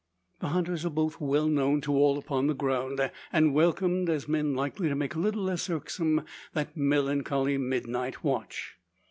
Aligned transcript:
The 0.39 0.47
hunters 0.47 0.83
are 0.83 0.89
both 0.89 1.21
well 1.21 1.45
known 1.47 1.79
to 1.81 1.93
all 1.93 2.17
upon 2.17 2.47
the 2.47 2.55
ground; 2.55 3.11
and 3.31 3.53
welcomed, 3.53 4.09
as 4.09 4.27
men 4.27 4.55
likely 4.55 4.89
to 4.89 4.95
make 4.95 5.13
a 5.13 5.19
little 5.19 5.43
less 5.43 5.69
irksome 5.69 6.25
that 6.53 6.75
melancholy 6.75 7.59
midnight 7.59 8.23
watch. 8.23 8.77